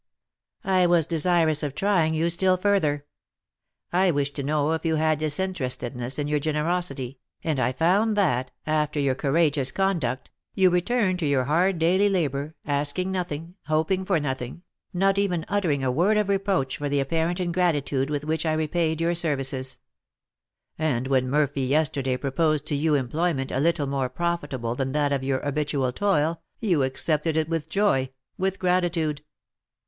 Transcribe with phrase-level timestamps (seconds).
[0.63, 3.05] "I was desirous of trying you still further;
[3.93, 8.49] I wished to know if you had disinterestedness in your generosity, and I found that,
[8.65, 14.19] after your courageous conduct, you returned to your hard daily labour, asking nothing, hoping for
[14.19, 18.53] nothing, not even uttering a word of reproach for the apparent ingratitude with which I
[18.53, 19.77] repaid your services;
[20.79, 25.23] and when Murphy yesterday proposed to you employment a little more profitable than that of
[25.23, 29.21] your habitual toil, you accepted it with joy, with gratitude."